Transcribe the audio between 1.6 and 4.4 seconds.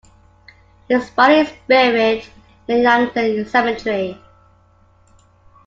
buried in a Yankton cemetery.